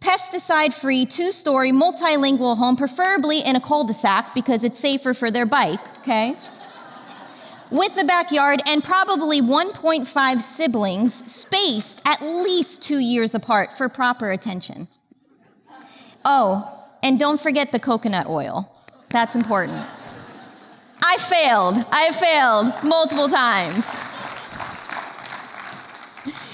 [0.00, 5.14] pesticide free, two story, multilingual home, preferably in a cul de sac because it's safer
[5.14, 6.36] for their bike, okay?
[7.70, 14.30] With the backyard and probably 1.5 siblings spaced at least two years apart for proper
[14.30, 14.88] attention.
[16.24, 18.70] Oh, and don't forget the coconut oil.
[19.08, 19.86] That's important.
[21.02, 21.84] I failed.
[21.90, 23.86] I failed multiple times.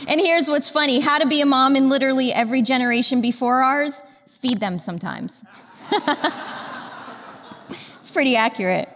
[0.08, 4.02] And here's what's funny how to be a mom in literally every generation before ours
[4.40, 5.44] feed them sometimes.
[8.00, 8.88] it's pretty accurate.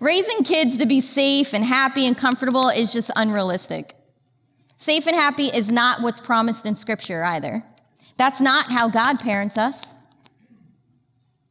[0.00, 3.94] Raising kids to be safe and happy and comfortable is just unrealistic.
[4.76, 7.62] Safe and happy is not what's promised in Scripture either.
[8.16, 9.94] That's not how God parents us.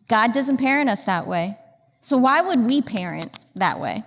[0.09, 1.57] God doesn't parent us that way.
[2.01, 4.03] So why would we parent that way?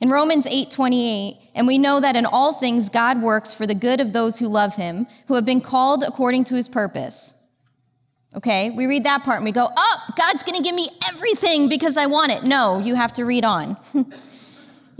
[0.00, 4.00] In Romans 8:28, and we know that in all things God works for the good
[4.00, 7.34] of those who love him, who have been called according to his purpose.
[8.36, 11.68] Okay, we read that part and we go, "Oh, God's going to give me everything
[11.68, 13.76] because I want it." No, you have to read on.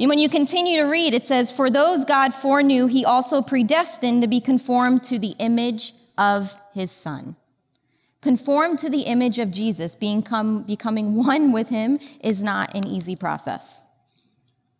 [0.01, 4.23] And when you continue to read, it says, "For those God foreknew, he also predestined
[4.23, 7.35] to be conformed to the image of his son."
[8.21, 12.87] Conformed to the image of Jesus, being come, becoming one with him is not an
[12.87, 13.83] easy process.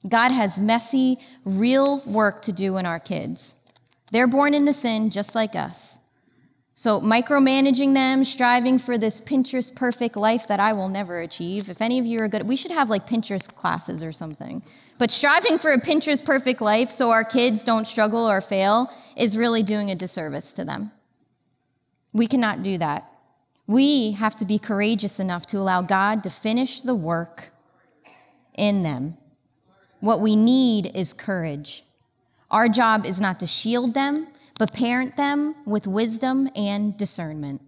[0.07, 3.57] God has messy, real work to do in our kids.
[4.13, 5.99] They're born into sin just like us.
[6.77, 11.69] So, micromanaging them, striving for this Pinterest perfect life that I will never achieve.
[11.69, 14.63] If any of you are good, we should have like Pinterest classes or something.
[14.97, 19.37] But striving for a Pinterest perfect life so our kids don't struggle or fail is
[19.37, 20.93] really doing a disservice to them.
[22.13, 23.11] We cannot do that.
[23.67, 27.51] We have to be courageous enough to allow God to finish the work
[28.55, 29.17] in them.
[30.01, 31.85] What we need is courage.
[32.51, 37.63] Our job is not to shield them, but parent them with wisdom and discernment.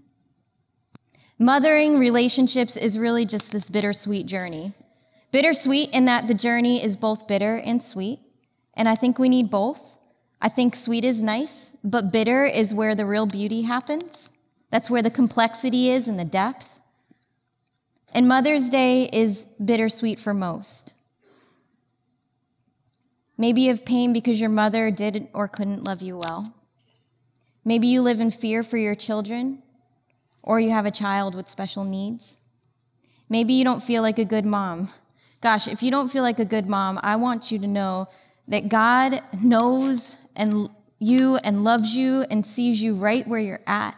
[1.38, 4.72] Mothering relationships is really just this bittersweet journey.
[5.32, 8.20] Bittersweet in that the journey is both bitter and sweet,
[8.74, 9.80] and I think we need both.
[10.42, 14.30] I think sweet is nice, but bitter is where the real beauty happens.
[14.70, 16.80] That's where the complexity is and the depth.
[18.12, 20.94] And Mother's Day is bittersweet for most.
[23.40, 26.52] Maybe you have pain because your mother did or couldn't love you well.
[27.64, 29.62] Maybe you live in fear for your children,
[30.42, 32.36] or you have a child with special needs.
[33.30, 34.92] Maybe you don't feel like a good mom.
[35.40, 38.08] Gosh, if you don't feel like a good mom, I want you to know
[38.46, 40.68] that God knows and
[40.98, 43.96] you and loves you and sees you right where you're at.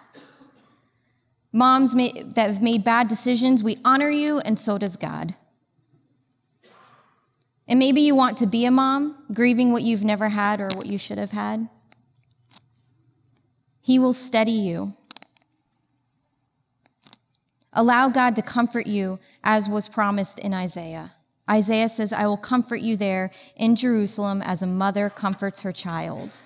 [1.52, 5.34] Moms may, that have made bad decisions, we honor you, and so does God.
[7.68, 10.86] And maybe you want to be a mom, grieving what you've never had or what
[10.86, 11.68] you should have had.
[13.80, 14.94] He will steady you.
[17.72, 21.12] Allow God to comfort you as was promised in Isaiah.
[21.50, 26.38] Isaiah says, I will comfort you there in Jerusalem as a mother comforts her child.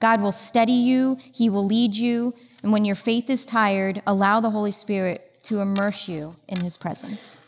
[0.00, 4.40] God will steady you, He will lead you, and when your faith is tired, allow
[4.40, 7.38] the Holy Spirit to immerse you in His presence.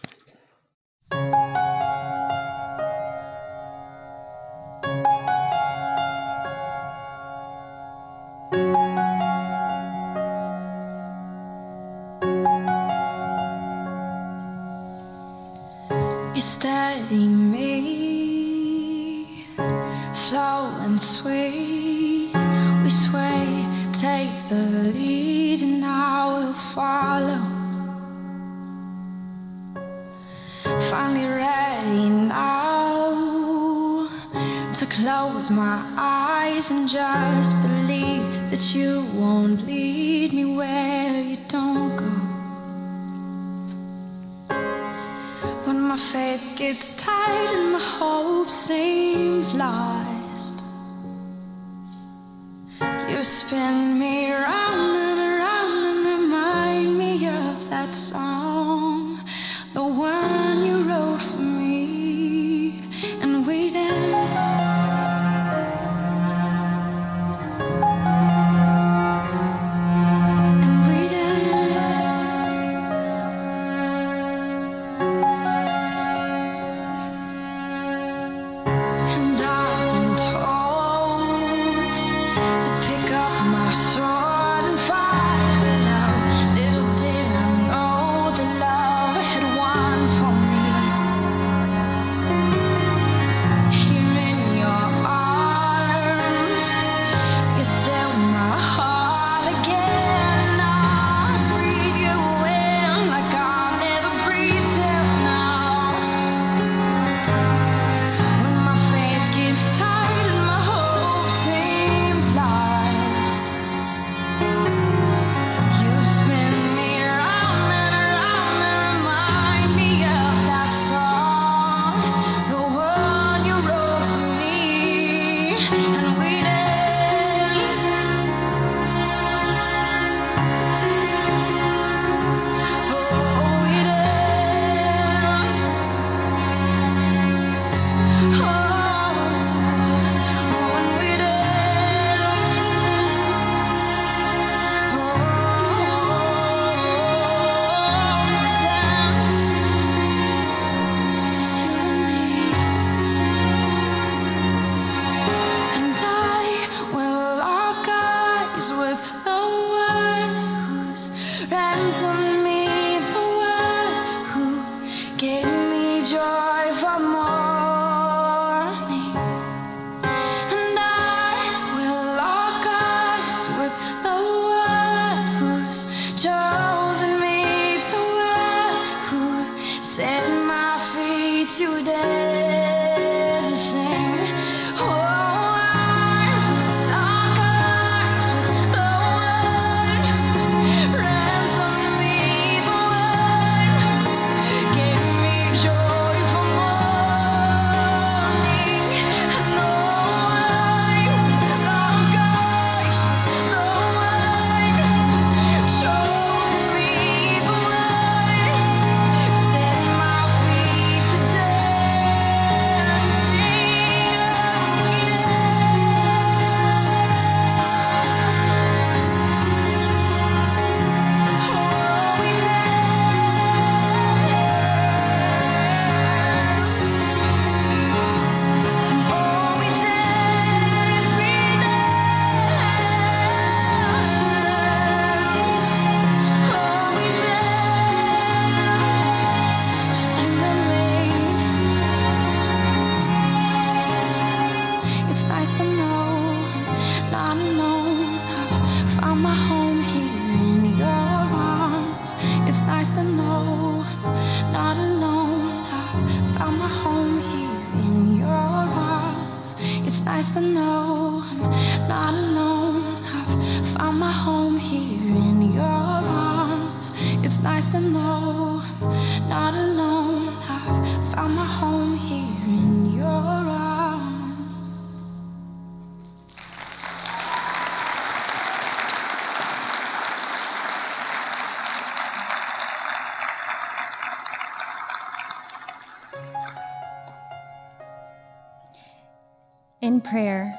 [290.03, 290.59] Prayer,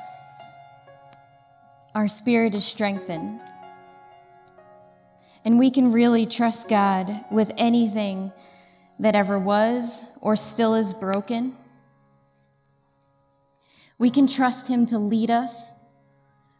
[1.95, 3.41] our spirit is strengthened.
[5.45, 8.31] And we can really trust God with anything
[8.99, 11.55] that ever was or still is broken.
[13.97, 15.73] We can trust Him to lead us.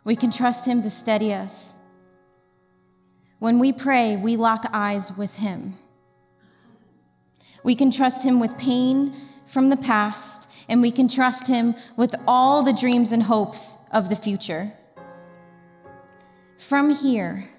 [0.04, 1.76] We can trust Him to steady us.
[3.40, 5.76] When we pray, we lock eyes with Him.
[7.64, 9.16] We can trust Him with pain
[9.48, 14.10] from the past, and we can trust Him with all the dreams and hopes of
[14.10, 14.74] the future.
[16.58, 17.50] From here,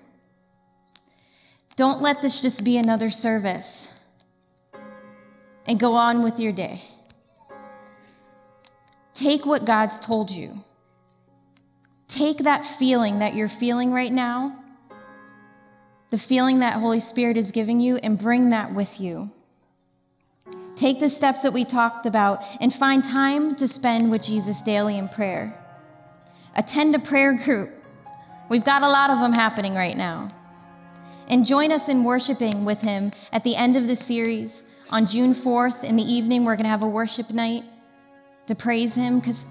[1.76, 3.88] don't let this just be another service
[5.66, 6.82] and go on with your day.
[9.14, 10.64] Take what God's told you.
[12.08, 14.56] Take that feeling that you're feeling right now,
[16.10, 19.30] the feeling that Holy Spirit is giving you, and bring that with you.
[20.76, 24.98] Take the steps that we talked about and find time to spend with Jesus daily
[24.98, 25.60] in prayer.
[26.56, 27.70] Attend a prayer group.
[28.48, 30.30] We've got a lot of them happening right now.
[31.28, 35.34] And join us in worshiping with Him at the end of the series on June
[35.34, 36.44] 4th in the evening.
[36.44, 37.64] We're going to have a worship night
[38.46, 39.46] to praise Him because,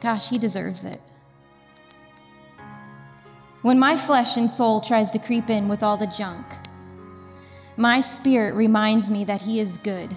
[0.00, 1.00] gosh, He deserves it.
[3.60, 6.46] When my flesh and soul tries to creep in with all the junk,
[7.76, 10.16] my spirit reminds me that He is good.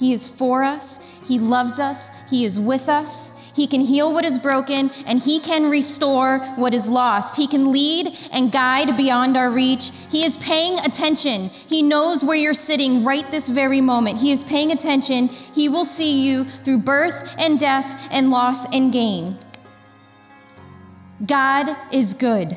[0.00, 4.24] He is for us, He loves us, He is with us, he can heal what
[4.24, 7.36] is broken, and He can restore what is lost.
[7.36, 9.90] He can lead and guide beyond our reach.
[10.10, 11.48] He is paying attention.
[11.48, 14.18] He knows where you're sitting right this very moment.
[14.18, 15.28] He is paying attention.
[15.28, 19.38] He will see you through birth and death and loss and gain.
[21.26, 22.56] God is good.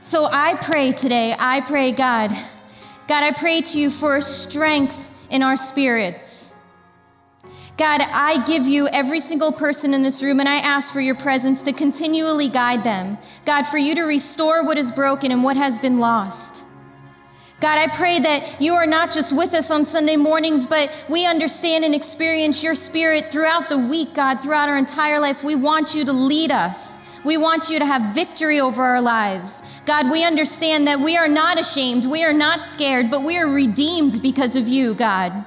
[0.00, 2.30] So I pray today, I pray, God,
[3.08, 6.54] God, I pray to you for strength in our spirits.
[7.76, 11.14] God, I give you every single person in this room and I ask for your
[11.14, 13.16] presence to continually guide them.
[13.44, 16.64] God, for you to restore what is broken and what has been lost.
[17.60, 21.24] God, I pray that you are not just with us on Sunday mornings, but we
[21.24, 25.44] understand and experience your spirit throughout the week, God, throughout our entire life.
[25.44, 26.97] We want you to lead us.
[27.28, 29.62] We want you to have victory over our lives.
[29.84, 33.46] God, we understand that we are not ashamed, we are not scared, but we are
[33.46, 35.44] redeemed because of you, God.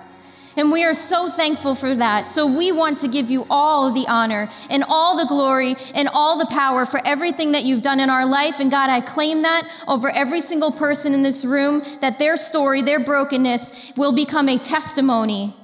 [0.56, 2.30] And we are so thankful for that.
[2.30, 6.38] So we want to give you all the honor and all the glory and all
[6.38, 8.60] the power for everything that you've done in our life.
[8.60, 12.84] And God, I claim that over every single person in this room, that their story,
[12.84, 15.56] their brokenness will become a testimony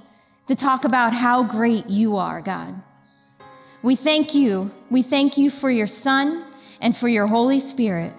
[0.48, 2.74] to talk about how great you are, God.
[3.84, 4.72] We thank you.
[4.90, 6.46] We thank you for your Son
[6.82, 8.14] and for your Holy Spirit.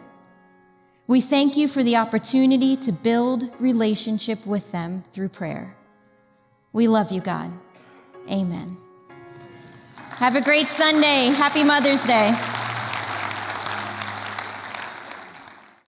[1.07, 5.75] We thank you for the opportunity to build relationship with them through prayer.
[6.73, 7.51] We love you, God.
[8.31, 8.77] Amen.
[9.97, 11.27] Have a great Sunday.
[11.27, 12.37] Happy Mother's Day.